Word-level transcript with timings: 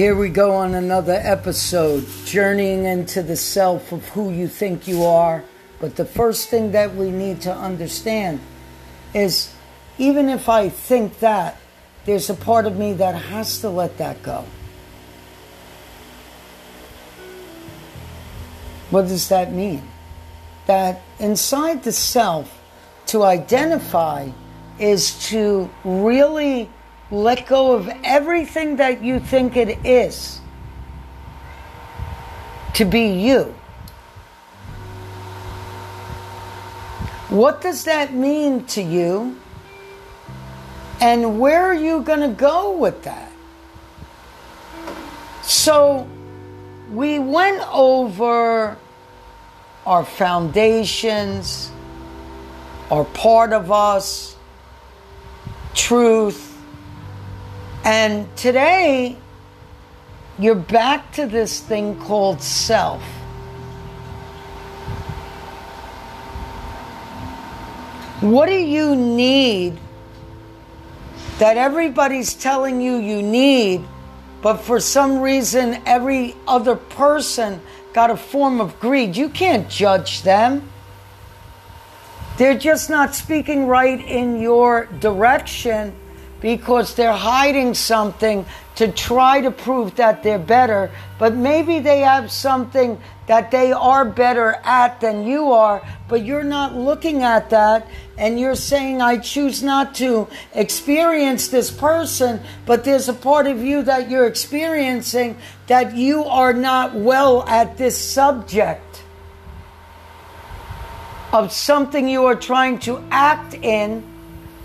Here 0.00 0.16
we 0.16 0.30
go 0.30 0.52
on 0.52 0.74
another 0.74 1.20
episode, 1.22 2.06
journeying 2.24 2.86
into 2.86 3.22
the 3.22 3.36
self 3.36 3.92
of 3.92 4.08
who 4.08 4.32
you 4.32 4.48
think 4.48 4.88
you 4.88 5.04
are. 5.04 5.44
But 5.78 5.96
the 5.96 6.06
first 6.06 6.48
thing 6.48 6.72
that 6.72 6.94
we 6.94 7.10
need 7.10 7.42
to 7.42 7.54
understand 7.54 8.40
is 9.12 9.52
even 9.98 10.30
if 10.30 10.48
I 10.48 10.70
think 10.70 11.18
that, 11.18 11.60
there's 12.06 12.30
a 12.30 12.34
part 12.34 12.64
of 12.64 12.78
me 12.78 12.94
that 12.94 13.14
has 13.14 13.58
to 13.58 13.68
let 13.68 13.98
that 13.98 14.22
go. 14.22 14.46
What 18.88 19.02
does 19.02 19.28
that 19.28 19.52
mean? 19.52 19.86
That 20.64 21.02
inside 21.18 21.82
the 21.82 21.92
self, 21.92 22.58
to 23.08 23.22
identify 23.22 24.30
is 24.78 25.28
to 25.28 25.68
really 25.84 26.70
let 27.10 27.46
go 27.46 27.72
of 27.72 27.90
everything 28.04 28.76
that 28.76 29.02
you 29.02 29.18
think 29.18 29.56
it 29.56 29.84
is 29.84 30.40
to 32.74 32.84
be 32.84 33.08
you. 33.08 33.54
What 37.28 37.60
does 37.60 37.84
that 37.84 38.12
mean 38.12 38.64
to 38.66 38.82
you? 38.82 39.36
And 41.00 41.40
where 41.40 41.64
are 41.64 41.74
you 41.74 42.02
going 42.02 42.20
to 42.20 42.28
go 42.34 42.76
with 42.76 43.04
that? 43.04 43.30
So, 45.42 46.08
we 46.90 47.18
went 47.18 47.62
over 47.72 48.76
our 49.86 50.04
foundations, 50.04 51.70
our 52.90 53.04
part 53.04 53.52
of 53.52 53.72
us, 53.72 54.36
truth, 55.74 56.49
and 57.84 58.34
today, 58.36 59.16
you're 60.38 60.54
back 60.54 61.12
to 61.12 61.26
this 61.26 61.60
thing 61.60 61.98
called 61.98 62.42
self. 62.42 63.02
What 68.20 68.46
do 68.46 68.54
you 68.54 68.94
need 68.94 69.78
that 71.38 71.56
everybody's 71.56 72.34
telling 72.34 72.82
you 72.82 72.96
you 72.96 73.22
need, 73.22 73.82
but 74.42 74.58
for 74.58 74.78
some 74.78 75.20
reason 75.20 75.80
every 75.86 76.36
other 76.46 76.76
person 76.76 77.62
got 77.94 78.10
a 78.10 78.16
form 78.16 78.60
of 78.60 78.78
greed? 78.78 79.16
You 79.16 79.30
can't 79.30 79.70
judge 79.70 80.22
them. 80.22 80.70
They're 82.36 82.58
just 82.58 82.90
not 82.90 83.14
speaking 83.14 83.66
right 83.66 84.00
in 84.00 84.40
your 84.40 84.84
direction 84.84 85.94
because 86.40 86.94
they're 86.94 87.12
hiding 87.12 87.74
something 87.74 88.46
to 88.76 88.90
try 88.90 89.40
to 89.42 89.50
prove 89.50 89.96
that 89.96 90.22
they're 90.22 90.38
better, 90.38 90.90
but 91.18 91.34
maybe 91.34 91.80
they 91.80 92.00
have 92.00 92.30
something 92.30 92.98
that 93.26 93.50
they 93.50 93.72
are 93.72 94.04
better 94.04 94.54
at 94.64 95.00
than 95.00 95.26
you 95.26 95.52
are, 95.52 95.86
but 96.08 96.24
you're 96.24 96.42
not 96.42 96.74
looking 96.74 97.22
at 97.22 97.50
that 97.50 97.86
and 98.16 98.40
you're 98.40 98.54
saying, 98.54 99.00
I 99.00 99.18
choose 99.18 99.62
not 99.62 99.94
to 99.96 100.28
experience 100.54 101.48
this 101.48 101.70
person, 101.70 102.40
but 102.66 102.84
there's 102.84 103.08
a 103.08 103.14
part 103.14 103.46
of 103.46 103.62
you 103.62 103.82
that 103.82 104.10
you're 104.10 104.26
experiencing 104.26 105.36
that 105.66 105.94
you 105.94 106.24
are 106.24 106.52
not 106.52 106.94
well 106.94 107.46
at 107.46 107.76
this 107.76 107.96
subject 107.96 109.02
of 111.32 111.52
something 111.52 112.08
you 112.08 112.24
are 112.24 112.34
trying 112.34 112.78
to 112.80 113.02
act 113.10 113.54
in 113.54 114.02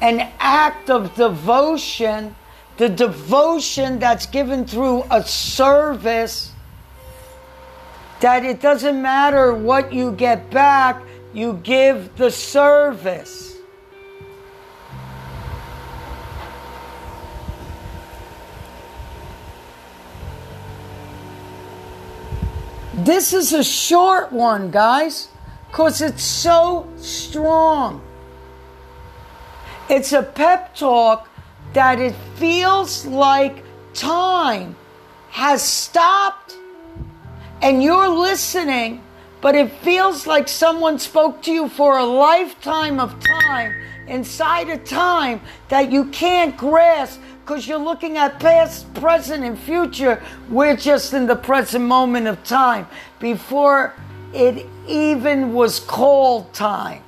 an 0.00 0.30
act 0.38 0.90
of 0.90 1.14
devotion, 1.14 2.34
the 2.76 2.88
devotion 2.88 3.98
that's 3.98 4.26
given 4.26 4.66
through 4.66 5.04
a 5.10 5.22
service, 5.22 6.52
that 8.20 8.44
it 8.44 8.60
doesn't 8.60 9.00
matter 9.00 9.52
what 9.54 9.92
you 9.92 10.12
get 10.12 10.50
back, 10.50 11.02
you 11.32 11.60
give 11.62 12.16
the 12.16 12.30
service. 12.30 13.54
This 22.94 23.32
is 23.32 23.52
a 23.52 23.64
short 23.64 24.32
one, 24.32 24.70
guys, 24.70 25.28
because 25.68 26.00
it's 26.00 26.22
so 26.22 26.88
strong. 26.96 28.00
It's 29.88 30.12
a 30.12 30.22
pep 30.22 30.74
talk 30.74 31.28
that 31.74 32.00
it 32.00 32.14
feels 32.36 33.04
like 33.04 33.62
time 33.92 34.76
has 35.30 35.62
stopped 35.62 36.56
and 37.60 37.82
you're 37.82 38.08
listening, 38.08 39.02
but 39.42 39.54
it 39.54 39.70
feels 39.70 40.26
like 40.26 40.48
someone 40.48 40.98
spoke 40.98 41.42
to 41.42 41.52
you 41.52 41.68
for 41.68 41.98
a 41.98 42.04
lifetime 42.04 42.98
of 42.98 43.18
time 43.20 43.74
inside 44.06 44.70
a 44.70 44.78
time 44.78 45.40
that 45.68 45.92
you 45.92 46.06
can't 46.06 46.56
grasp 46.56 47.20
because 47.40 47.68
you're 47.68 47.78
looking 47.78 48.16
at 48.16 48.40
past, 48.40 48.92
present, 48.94 49.44
and 49.44 49.58
future. 49.58 50.22
We're 50.48 50.76
just 50.76 51.12
in 51.12 51.26
the 51.26 51.36
present 51.36 51.84
moment 51.84 52.26
of 52.26 52.42
time 52.42 52.86
before 53.18 53.92
it 54.32 54.66
even 54.88 55.52
was 55.52 55.78
called 55.78 56.52
time. 56.54 57.02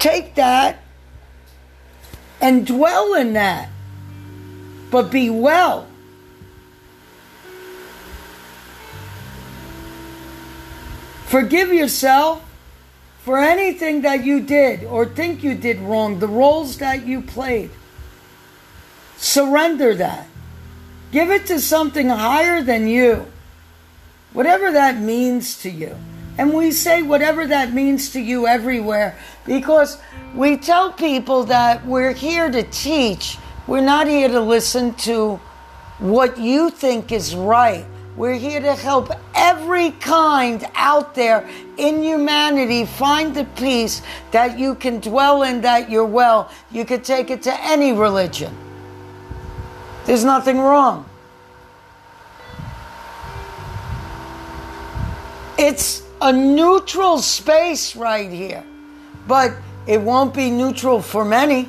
Take 0.00 0.34
that 0.36 0.78
and 2.40 2.66
dwell 2.66 3.12
in 3.14 3.34
that, 3.34 3.68
but 4.90 5.10
be 5.10 5.28
well. 5.28 5.86
Forgive 11.26 11.72
yourself 11.72 12.42
for 13.18 13.38
anything 13.38 14.00
that 14.00 14.24
you 14.24 14.40
did 14.40 14.84
or 14.84 15.04
think 15.04 15.44
you 15.44 15.54
did 15.54 15.78
wrong, 15.78 16.18
the 16.18 16.26
roles 16.26 16.78
that 16.78 17.06
you 17.06 17.20
played. 17.20 17.70
Surrender 19.18 19.94
that. 19.94 20.26
Give 21.12 21.30
it 21.30 21.46
to 21.48 21.60
something 21.60 22.08
higher 22.08 22.62
than 22.62 22.88
you, 22.88 23.26
whatever 24.32 24.72
that 24.72 24.98
means 24.98 25.60
to 25.60 25.70
you. 25.70 25.94
And 26.38 26.54
we 26.54 26.70
say 26.70 27.02
whatever 27.02 27.46
that 27.46 27.72
means 27.72 28.10
to 28.10 28.20
you 28.20 28.46
everywhere 28.46 29.18
because 29.46 29.98
we 30.34 30.56
tell 30.56 30.92
people 30.92 31.44
that 31.44 31.84
we're 31.84 32.12
here 32.12 32.50
to 32.50 32.62
teach. 32.62 33.36
We're 33.66 33.82
not 33.82 34.06
here 34.06 34.28
to 34.28 34.40
listen 34.40 34.94
to 34.94 35.36
what 35.98 36.38
you 36.38 36.70
think 36.70 37.12
is 37.12 37.34
right. 37.34 37.84
We're 38.16 38.38
here 38.38 38.60
to 38.60 38.74
help 38.74 39.10
every 39.34 39.92
kind 39.92 40.66
out 40.74 41.14
there 41.14 41.48
in 41.76 42.02
humanity 42.02 42.84
find 42.84 43.34
the 43.34 43.44
peace 43.56 44.02
that 44.30 44.58
you 44.58 44.74
can 44.74 45.00
dwell 45.00 45.42
in, 45.42 45.60
that 45.62 45.90
you're 45.90 46.04
well. 46.04 46.50
You 46.70 46.84
could 46.84 47.04
take 47.04 47.30
it 47.30 47.42
to 47.44 47.64
any 47.64 47.92
religion. 47.92 48.56
There's 50.06 50.24
nothing 50.24 50.58
wrong. 50.58 51.08
It's 55.56 56.02
a 56.20 56.32
neutral 56.32 57.18
space 57.18 57.96
right 57.96 58.30
here. 58.30 58.64
But 59.26 59.54
it 59.86 60.00
won't 60.00 60.34
be 60.34 60.50
neutral 60.50 61.00
for 61.00 61.24
many. 61.24 61.68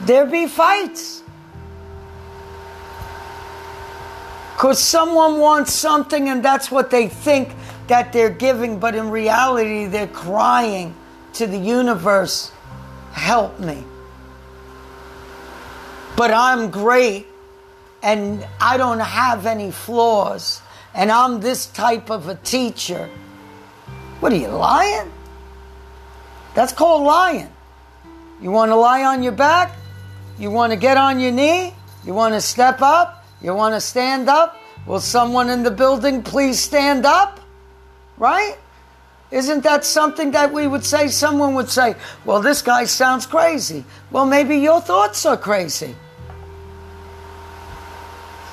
There 0.00 0.26
be 0.26 0.46
fights. 0.46 1.22
Because 4.54 4.78
someone 4.78 5.40
wants 5.40 5.72
something 5.72 6.28
and 6.28 6.44
that's 6.44 6.70
what 6.70 6.90
they 6.90 7.08
think 7.08 7.52
that 7.88 8.12
they're 8.12 8.30
giving, 8.30 8.78
but 8.78 8.94
in 8.94 9.10
reality, 9.10 9.86
they're 9.86 10.06
crying 10.06 10.94
to 11.34 11.46
the 11.46 11.58
universe, 11.58 12.50
help 13.12 13.58
me. 13.58 13.84
But 16.16 16.30
I'm 16.30 16.70
great 16.70 17.26
and 18.02 18.46
I 18.60 18.76
don't 18.76 19.00
have 19.00 19.46
any 19.46 19.70
flaws 19.70 20.60
and 20.94 21.10
I'm 21.10 21.40
this 21.40 21.66
type 21.66 22.10
of 22.10 22.28
a 22.28 22.36
teacher. 22.36 23.10
What 24.20 24.32
are 24.32 24.36
you 24.36 24.48
lying? 24.48 25.10
That's 26.54 26.72
called 26.72 27.02
lying. 27.02 27.50
You 28.40 28.50
want 28.50 28.70
to 28.70 28.76
lie 28.76 29.04
on 29.04 29.22
your 29.22 29.32
back? 29.32 29.72
You 30.38 30.50
want 30.50 30.72
to 30.72 30.78
get 30.78 30.96
on 30.96 31.18
your 31.18 31.32
knee? 31.32 31.74
You 32.04 32.14
want 32.14 32.34
to 32.34 32.40
step 32.40 32.80
up? 32.80 33.24
You 33.42 33.54
want 33.54 33.74
to 33.74 33.80
stand 33.80 34.28
up? 34.28 34.56
Will 34.86 35.00
someone 35.00 35.50
in 35.50 35.62
the 35.62 35.70
building 35.70 36.22
please 36.22 36.60
stand 36.60 37.06
up? 37.06 37.40
Right? 38.18 38.56
Isn't 39.30 39.64
that 39.64 39.84
something 39.84 40.30
that 40.32 40.52
we 40.52 40.66
would 40.66 40.84
say? 40.84 41.08
Someone 41.08 41.54
would 41.54 41.68
say, 41.68 41.96
well, 42.24 42.40
this 42.40 42.62
guy 42.62 42.84
sounds 42.84 43.26
crazy. 43.26 43.84
Well, 44.10 44.26
maybe 44.26 44.58
your 44.58 44.80
thoughts 44.80 45.26
are 45.26 45.36
crazy. 45.36 45.96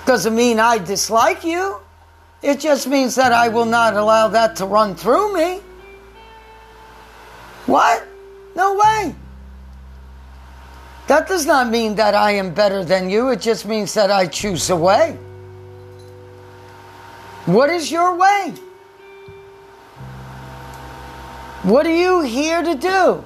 Doesn't 0.05 0.35
mean 0.35 0.59
I 0.59 0.79
dislike 0.79 1.43
you. 1.43 1.77
It 2.41 2.59
just 2.59 2.87
means 2.87 3.15
that 3.15 3.31
I 3.31 3.49
will 3.49 3.65
not 3.65 3.95
allow 3.95 4.27
that 4.29 4.55
to 4.57 4.65
run 4.65 4.95
through 4.95 5.33
me. 5.35 5.61
What? 7.67 8.07
No 8.55 8.75
way. 8.75 9.15
That 11.07 11.27
does 11.27 11.45
not 11.45 11.69
mean 11.69 11.95
that 11.95 12.15
I 12.15 12.31
am 12.31 12.53
better 12.53 12.83
than 12.83 13.09
you. 13.09 13.29
It 13.29 13.41
just 13.41 13.65
means 13.65 13.93
that 13.93 14.09
I 14.09 14.27
choose 14.27 14.69
a 14.69 14.75
way. 14.75 15.17
What 17.45 17.69
is 17.69 17.91
your 17.91 18.15
way? 18.15 18.53
What 21.63 21.85
are 21.85 21.95
you 21.95 22.21
here 22.21 22.63
to 22.63 22.75
do? 22.75 23.25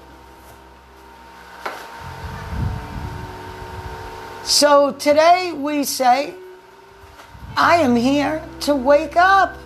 So 4.44 4.92
today 4.92 5.54
we 5.54 5.84
say, 5.84 6.34
I 7.57 7.78
am 7.78 7.96
here 7.96 8.44
to 8.62 8.75
wake 8.75 9.16
up. 9.16 9.57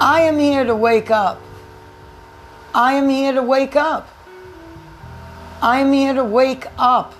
I 0.00 0.22
am 0.22 0.38
here 0.38 0.64
to 0.64 0.74
wake 0.74 1.10
up. 1.10 1.40
I 2.74 2.94
am 2.94 3.10
here 3.10 3.32
to 3.32 3.42
wake 3.42 3.76
up. 3.76 4.08
I 5.60 5.80
am 5.80 5.92
here 5.92 6.14
to 6.14 6.24
wake 6.24 6.64
up. 6.78 7.14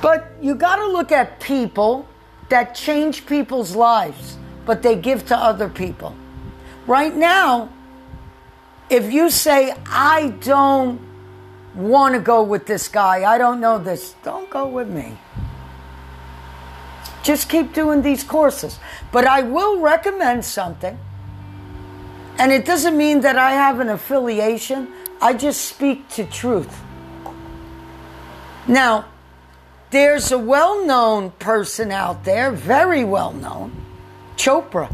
But 0.00 0.32
you 0.40 0.54
got 0.54 0.76
to 0.76 0.86
look 0.86 1.12
at 1.12 1.38
people 1.38 2.08
that 2.48 2.74
change 2.74 3.26
people's 3.26 3.76
lives, 3.76 4.38
but 4.64 4.82
they 4.82 4.96
give 4.96 5.26
to 5.26 5.36
other 5.36 5.68
people. 5.68 6.16
Right 6.86 7.14
now, 7.14 7.68
if 8.88 9.12
you 9.12 9.30
say, 9.30 9.74
I 9.86 10.30
don't 10.40 11.11
want 11.74 12.14
to 12.14 12.20
go 12.20 12.42
with 12.42 12.66
this 12.66 12.88
guy, 12.88 13.24
I 13.30 13.38
don't 13.38 13.60
know 13.60 13.78
this, 13.78 14.14
don't 14.22 14.48
go 14.50 14.66
with 14.66 14.88
me. 14.88 15.18
Just 17.22 17.48
keep 17.48 17.72
doing 17.72 18.02
these 18.02 18.24
courses. 18.24 18.78
But 19.12 19.26
I 19.26 19.42
will 19.42 19.80
recommend 19.80 20.44
something. 20.44 20.98
And 22.38 22.50
it 22.52 22.64
doesn't 22.64 22.96
mean 22.96 23.20
that 23.20 23.38
I 23.38 23.52
have 23.52 23.80
an 23.80 23.88
affiliation, 23.88 24.88
I 25.20 25.34
just 25.34 25.64
speak 25.64 26.08
to 26.10 26.24
truth. 26.24 26.80
Now, 28.66 29.06
there's 29.90 30.32
a 30.32 30.38
well 30.38 30.84
known 30.84 31.30
person 31.32 31.92
out 31.92 32.24
there, 32.24 32.50
very 32.50 33.04
well 33.04 33.32
known, 33.32 33.72
Chopra. 34.36 34.92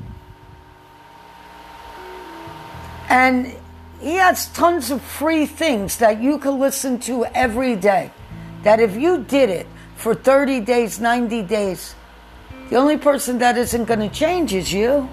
And 3.08 3.54
he 4.00 4.14
has 4.14 4.48
tons 4.52 4.90
of 4.90 5.02
free 5.02 5.46
things 5.46 5.96
that 5.98 6.22
you 6.22 6.38
can 6.38 6.58
listen 6.58 7.00
to 7.00 7.24
every 7.26 7.74
day. 7.74 8.10
That 8.62 8.80
if 8.80 8.96
you 8.96 9.24
did 9.24 9.50
it 9.50 9.66
for 9.96 10.14
30 10.14 10.60
days, 10.60 11.00
90 11.00 11.42
days, 11.42 11.94
the 12.70 12.76
only 12.76 12.96
person 12.96 13.38
that 13.38 13.56
isn't 13.56 13.86
going 13.86 14.00
to 14.00 14.08
change 14.08 14.54
is 14.54 14.72
you. 14.72 15.08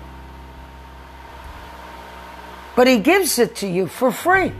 But 2.75 2.87
he 2.87 2.99
gives 2.99 3.39
it 3.39 3.55
to 3.57 3.67
you 3.67 3.87
for 3.87 4.11
free. 4.11 4.51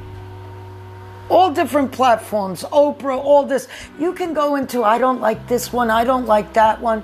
All 1.30 1.52
different 1.52 1.92
platforms, 1.92 2.64
Oprah, 2.64 3.18
all 3.18 3.46
this. 3.46 3.68
You 4.00 4.14
can 4.14 4.34
go 4.34 4.56
into, 4.56 4.84
I 4.84 4.98
don't 4.98 5.20
like 5.20 5.48
this 5.48 5.74
one, 5.74 5.90
I 5.90 6.04
don't 6.04 6.26
like 6.26 6.54
that 6.54 6.80
one. 6.80 7.04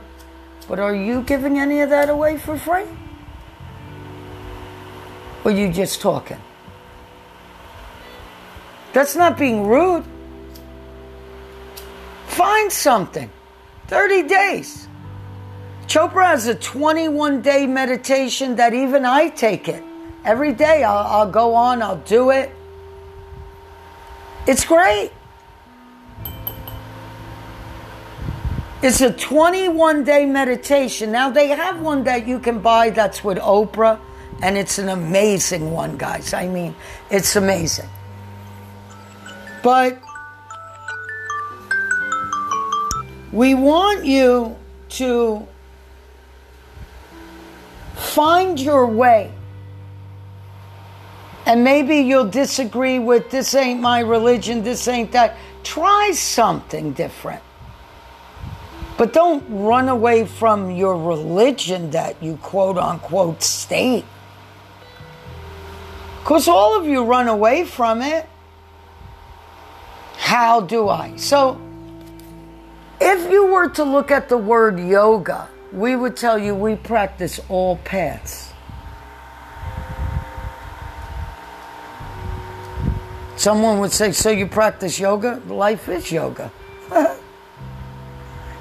But 0.68 0.79
are 0.79 0.95
you 0.95 1.23
giving 1.23 1.59
any 1.59 1.81
of 1.81 1.89
that 1.89 2.09
away 2.09 2.38
for 2.38 2.57
free? 2.57 2.85
Or 5.44 5.51
you 5.51 5.71
just 5.71 6.01
talking? 6.01 6.38
That's 8.94 9.16
not 9.16 9.38
being 9.38 9.68
rude. 9.68 10.04
Find 12.28 12.72
something. 12.72 13.30
30 13.88 14.24
days. 14.24 14.88
Chopra 15.88 16.28
has 16.28 16.48
a 16.48 16.56
21 16.56 17.42
day 17.42 17.68
meditation 17.68 18.56
that 18.56 18.74
even 18.74 19.06
I 19.06 19.30
take 19.30 19.68
it. 19.68 19.84
Every 20.24 20.54
day 20.54 20.84
I'll, 20.84 21.06
I'll 21.06 21.32
go 21.32 21.54
on, 21.56 21.82
I'll 21.82 21.98
do 21.98 22.30
it. 22.30 22.56
It's 24.48 24.66
great. 24.66 25.12
It's 28.82 29.02
a 29.02 29.12
21 29.12 30.04
day 30.04 30.26
meditation. 30.26 31.12
Now, 31.12 31.30
they 31.30 31.50
have 31.50 31.82
one 31.82 32.04
that 32.06 32.26
you 32.26 32.40
can 32.40 32.60
buy 32.60 32.90
that's 32.90 33.24
with 33.24 33.38
Oprah, 33.38 34.00
and 34.42 34.58
it's 34.58 34.80
an 34.80 34.90
amazing 34.90 35.70
one, 35.70 35.98
guys. 35.98 36.34
I 36.34 36.48
mean, 36.48 36.74
it's 37.12 37.36
amazing. 37.36 37.88
But 39.63 40.00
we 43.31 43.54
want 43.54 44.06
you 44.06 44.58
to 44.90 45.48
Find 48.12 48.60
your 48.60 48.88
way. 48.88 49.31
And 51.46 51.63
maybe 51.63 51.98
you'll 51.98 52.30
disagree 52.30 53.00
with 53.00 53.31
this 53.31 53.56
ain't 53.56 53.80
my 53.80 54.00
religion, 54.00 54.63
this 54.63 54.86
ain't 54.90 55.13
that. 55.13 55.38
Try 55.64 56.12
something 56.12 56.92
different. 56.92 57.42
But 58.98 59.14
don't 59.14 59.44
run 59.50 59.88
away 59.88 60.25
from 60.25 60.72
your 60.72 60.98
religion 60.98 61.92
that 61.92 62.22
you 62.22 62.36
quote 62.36 62.78
unquote 62.78 63.42
state. 63.42 64.06
Because 66.19 66.50
all 66.50 66.78
of 66.78 66.86
you 66.86 67.06
run 67.06 67.30
away 67.30 67.64
from 67.64 68.02
it. 68.02 68.28
How 70.21 70.62
do 70.62 70.88
I? 70.88 71.15
So, 71.15 71.59
if 73.01 73.31
you 73.31 73.47
were 73.47 73.69
to 73.69 73.83
look 73.83 74.12
at 74.12 74.29
the 74.29 74.38
word 74.38 74.79
yoga, 74.79 75.50
we 75.73 75.95
would 75.95 76.15
tell 76.15 76.38
you 76.38 76.53
we 76.53 76.75
practice 76.75 77.39
all 77.50 77.77
paths. 77.77 78.53
Someone 83.35 83.79
would 83.79 83.91
say, 83.91 84.12
So 84.12 84.29
you 84.29 84.45
practice 84.45 85.00
yoga? 85.00 85.41
Life 85.47 85.89
is 85.89 86.12
yoga. 86.12 86.51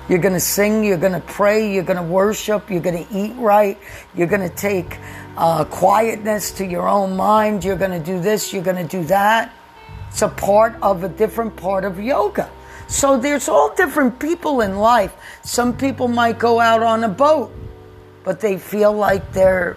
you're 0.08 0.18
going 0.18 0.32
to 0.32 0.40
sing, 0.40 0.82
you're 0.82 0.96
going 0.96 1.12
to 1.12 1.20
pray, 1.20 1.72
you're 1.72 1.84
going 1.84 1.98
to 1.98 2.02
worship, 2.02 2.70
you're 2.70 2.80
going 2.80 3.06
to 3.06 3.14
eat 3.14 3.36
right, 3.36 3.78
you're 4.14 4.26
going 4.26 4.48
to 4.48 4.56
take 4.56 4.96
uh, 5.36 5.64
quietness 5.66 6.52
to 6.52 6.64
your 6.64 6.88
own 6.88 7.16
mind, 7.16 7.62
you're 7.64 7.76
going 7.76 7.90
to 7.90 8.04
do 8.04 8.18
this, 8.18 8.50
you're 8.50 8.64
going 8.64 8.88
to 8.88 8.98
do 8.98 9.04
that. 9.04 9.52
It's 10.10 10.22
a 10.22 10.28
part 10.28 10.74
of 10.82 11.04
a 11.04 11.08
different 11.08 11.56
part 11.56 11.84
of 11.84 11.98
yoga. 11.98 12.50
So 12.88 13.16
there's 13.16 13.48
all 13.48 13.72
different 13.74 14.18
people 14.18 14.60
in 14.60 14.76
life. 14.76 15.14
Some 15.42 15.76
people 15.76 16.08
might 16.08 16.38
go 16.38 16.58
out 16.58 16.82
on 16.82 17.04
a 17.04 17.08
boat, 17.08 17.52
but 18.24 18.40
they 18.40 18.58
feel 18.58 18.92
like 18.92 19.32
they're, 19.32 19.76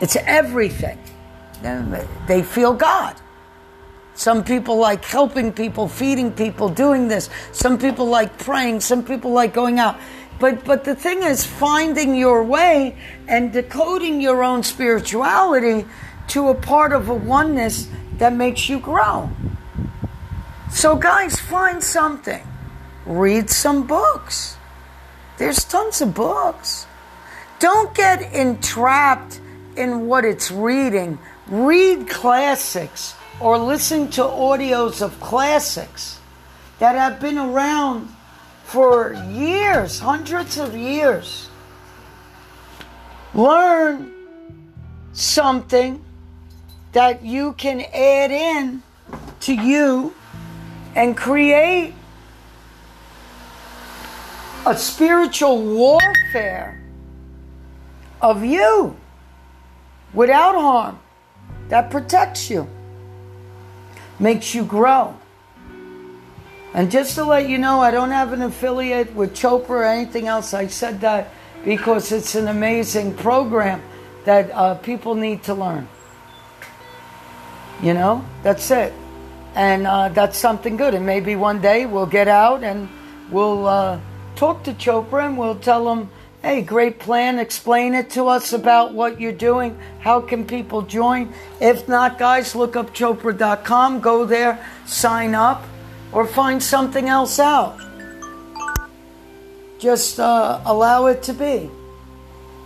it's 0.00 0.16
everything. 0.16 0.98
They 2.26 2.42
feel 2.42 2.74
God. 2.74 3.14
Some 4.14 4.42
people 4.42 4.76
like 4.76 5.04
helping 5.04 5.52
people, 5.52 5.86
feeding 5.86 6.32
people, 6.32 6.68
doing 6.68 7.06
this. 7.06 7.30
Some 7.52 7.78
people 7.78 8.06
like 8.06 8.36
praying. 8.38 8.80
Some 8.80 9.04
people 9.04 9.30
like 9.30 9.54
going 9.54 9.78
out. 9.78 9.96
But, 10.40 10.64
but 10.64 10.84
the 10.84 10.94
thing 10.94 11.22
is 11.22 11.46
finding 11.46 12.16
your 12.16 12.42
way 12.42 12.96
and 13.28 13.52
decoding 13.52 14.20
your 14.20 14.42
own 14.42 14.62
spirituality 14.62 15.86
to 16.28 16.48
a 16.48 16.54
part 16.54 16.92
of 16.92 17.08
a 17.08 17.14
oneness 17.14 17.88
that 18.20 18.34
makes 18.34 18.68
you 18.68 18.78
grow. 18.78 19.30
So, 20.70 20.94
guys, 20.94 21.40
find 21.40 21.82
something. 21.82 22.46
Read 23.06 23.48
some 23.48 23.86
books. 23.86 24.58
There's 25.38 25.64
tons 25.64 26.02
of 26.02 26.14
books. 26.14 26.86
Don't 27.60 27.94
get 27.94 28.20
entrapped 28.34 29.40
in 29.74 30.06
what 30.06 30.26
it's 30.26 30.50
reading. 30.50 31.18
Read 31.46 32.10
classics 32.10 33.14
or 33.40 33.56
listen 33.56 34.10
to 34.10 34.20
audios 34.20 35.00
of 35.00 35.18
classics 35.18 36.20
that 36.78 36.96
have 36.96 37.20
been 37.20 37.38
around 37.38 38.10
for 38.64 39.14
years, 39.30 39.98
hundreds 39.98 40.58
of 40.58 40.76
years. 40.76 41.48
Learn 43.32 44.12
something 45.14 46.04
that 46.92 47.24
you 47.24 47.52
can 47.52 47.80
add 47.92 48.30
in 48.30 48.82
to 49.40 49.54
you 49.54 50.14
and 50.94 51.16
create 51.16 51.94
a 54.66 54.76
spiritual 54.76 55.62
warfare 55.62 56.80
of 58.20 58.44
you 58.44 58.96
without 60.12 60.54
harm 60.54 60.98
that 61.68 61.90
protects 61.90 62.50
you, 62.50 62.68
makes 64.18 64.54
you 64.54 64.64
grow. 64.64 65.16
And 66.74 66.90
just 66.90 67.14
to 67.14 67.24
let 67.24 67.48
you 67.48 67.58
know, 67.58 67.80
I 67.80 67.90
don't 67.90 68.10
have 68.10 68.32
an 68.32 68.42
affiliate 68.42 69.14
with 69.14 69.34
Chopra 69.34 69.70
or 69.70 69.84
anything 69.84 70.28
else. 70.28 70.54
I 70.54 70.66
said 70.66 71.00
that 71.00 71.28
because 71.64 72.12
it's 72.12 72.34
an 72.34 72.48
amazing 72.48 73.14
program 73.14 73.82
that 74.24 74.50
uh, 74.52 74.74
people 74.76 75.14
need 75.14 75.42
to 75.44 75.54
learn. 75.54 75.88
You 77.82 77.94
know, 77.94 78.24
that's 78.42 78.70
it 78.70 78.92
and 79.54 79.86
uh, 79.86 80.08
that's 80.10 80.38
something 80.38 80.76
good. 80.76 80.94
And 80.94 81.04
maybe 81.04 81.36
one 81.36 81.60
day 81.60 81.86
we'll 81.86 82.06
get 82.06 82.28
out 82.28 82.62
and 82.62 82.88
we'll 83.30 83.66
uh, 83.66 84.00
talk 84.36 84.62
to 84.64 84.72
Chopra 84.74 85.26
and 85.26 85.38
we'll 85.38 85.58
tell 85.58 85.90
him 85.92 86.10
Hey, 86.42 86.62
great 86.62 86.98
plan. 86.98 87.38
Explain 87.38 87.92
it 87.92 88.08
to 88.12 88.28
us 88.28 88.54
about 88.54 88.94
what 88.94 89.20
you're 89.20 89.30
doing. 89.30 89.78
How 89.98 90.22
can 90.22 90.46
people 90.46 90.80
join? 90.80 91.34
If 91.60 91.86
not, 91.86 92.18
guys, 92.18 92.54
look 92.54 92.76
up 92.76 92.94
Chopra.com, 92.94 94.00
go 94.00 94.24
there, 94.24 94.58
sign 94.86 95.34
up, 95.34 95.62
or 96.12 96.26
find 96.26 96.62
something 96.62 97.10
else 97.10 97.38
out. 97.38 97.78
Just 99.78 100.18
uh, 100.18 100.62
allow 100.64 101.06
it 101.06 101.22
to 101.24 101.34
be. 101.34 101.68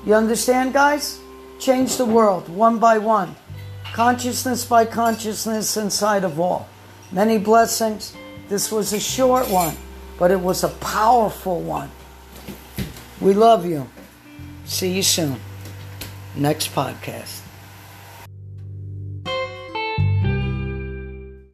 You 0.06 0.14
understand, 0.14 0.72
guys? 0.72 1.18
Change 1.58 1.96
the 1.96 2.04
world 2.04 2.48
one 2.48 2.78
by 2.78 2.98
one, 2.98 3.34
consciousness 3.94 4.64
by 4.66 4.84
consciousness 4.84 5.76
inside 5.76 6.24
of 6.24 6.40
all. 6.40 6.68
Many 7.12 7.38
blessings. 7.38 8.12
This 8.48 8.72
was 8.72 8.92
a 8.92 8.98
short 8.98 9.48
one, 9.48 9.76
but 10.18 10.32
it 10.32 10.40
was 10.40 10.64
a 10.64 10.68
powerful 10.68 11.60
one. 11.60 11.90
We 13.20 13.34
love 13.34 13.64
you. 13.64 13.88
See 14.64 14.90
you 14.92 15.02
soon. 15.04 15.38
Next 16.34 16.74
podcast. 16.74 17.43